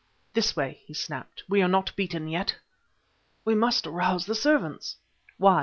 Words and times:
...""This 0.33 0.55
way!" 0.55 0.81
he 0.87 0.95
snapped. 0.95 1.43
"We 1.47 1.61
are 1.61 1.67
not 1.67 1.95
beaten 1.95 2.27
yet!" 2.27 2.55
"We 3.45 3.53
must 3.53 3.85
arouse 3.85 4.25
the 4.25 4.33
servants!" 4.33 4.97
"Why? 5.37 5.59